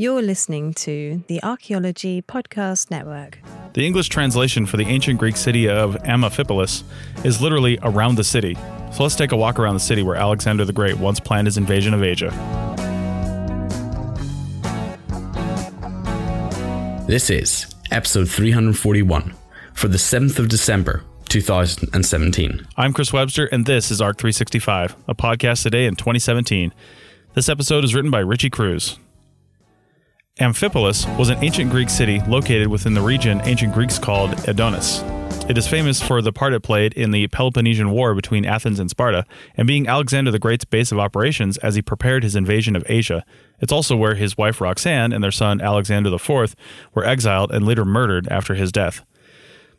[0.00, 3.38] You're listening to the Archaeology Podcast Network.
[3.74, 6.84] The English translation for the ancient Greek city of Amphipolis
[7.22, 8.56] is literally around the city.
[8.94, 11.58] So let's take a walk around the city where Alexander the Great once planned his
[11.58, 12.30] invasion of Asia.
[17.06, 19.34] This is episode 341
[19.74, 22.66] for the 7th of December, 2017.
[22.78, 26.72] I'm Chris Webster, and this is ARC 365, a podcast today in 2017.
[27.34, 28.98] This episode is written by Richie Cruz.
[30.40, 35.04] Amphipolis was an ancient Greek city located within the region ancient Greeks called Edonis.
[35.50, 38.88] It is famous for the part it played in the Peloponnesian War between Athens and
[38.88, 42.86] Sparta, and being Alexander the Great's base of operations as he prepared his invasion of
[42.88, 43.22] Asia.
[43.60, 46.56] It's also where his wife Roxanne and their son Alexander IV
[46.94, 49.04] were exiled and later murdered after his death.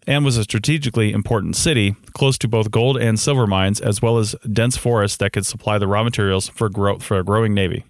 [0.05, 4.19] And was a strategically important city, close to both gold and silver mines, as well
[4.19, 7.83] as dense forests that could supply the raw materials for, grow- for a growing navy.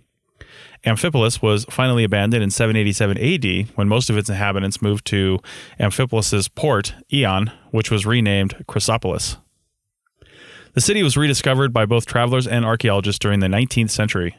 [0.85, 5.39] Amphipolis was finally abandoned in 787 AD when most of its inhabitants moved to
[5.79, 9.37] Amphipolis's port, Eion, which was renamed Chrysopolis.
[10.73, 14.37] The city was rediscovered by both travelers and archaeologists during the 19th century.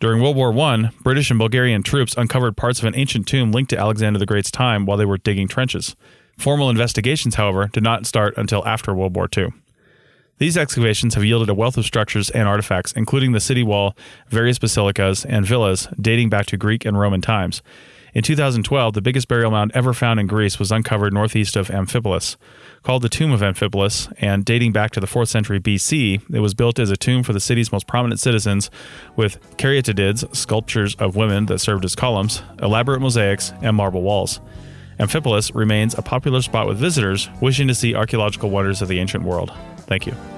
[0.00, 3.70] During World War I, British and Bulgarian troops uncovered parts of an ancient tomb linked
[3.70, 5.96] to Alexander the Great's time while they were digging trenches.
[6.38, 9.48] Formal investigations, however, did not start until after World War II.
[10.38, 13.96] These excavations have yielded a wealth of structures and artifacts, including the city wall,
[14.28, 17.60] various basilicas, and villas dating back to Greek and Roman times.
[18.14, 22.36] In 2012, the biggest burial mound ever found in Greece was uncovered northeast of Amphipolis.
[22.82, 26.54] Called the Tomb of Amphipolis and dating back to the 4th century BC, it was
[26.54, 28.70] built as a tomb for the city's most prominent citizens
[29.16, 34.40] with caryatids, sculptures of women that served as columns, elaborate mosaics, and marble walls.
[34.98, 39.24] Amphipolis remains a popular spot with visitors wishing to see archaeological wonders of the ancient
[39.24, 39.52] world.
[39.88, 40.37] Thank you.